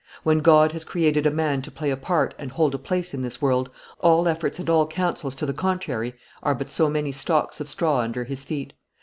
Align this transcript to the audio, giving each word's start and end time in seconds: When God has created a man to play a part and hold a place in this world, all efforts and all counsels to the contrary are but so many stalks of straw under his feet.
When 0.23 0.39
God 0.39 0.71
has 0.71 0.83
created 0.83 1.27
a 1.27 1.29
man 1.29 1.61
to 1.61 1.69
play 1.69 1.91
a 1.91 1.95
part 1.95 2.33
and 2.39 2.49
hold 2.51 2.73
a 2.73 2.79
place 2.79 3.13
in 3.13 3.21
this 3.21 3.39
world, 3.39 3.69
all 3.99 4.27
efforts 4.27 4.57
and 4.57 4.67
all 4.67 4.87
counsels 4.87 5.35
to 5.35 5.45
the 5.45 5.53
contrary 5.53 6.15
are 6.41 6.55
but 6.55 6.71
so 6.71 6.89
many 6.89 7.11
stalks 7.11 7.59
of 7.59 7.69
straw 7.69 7.99
under 7.99 8.23
his 8.23 8.43
feet. 8.43 8.73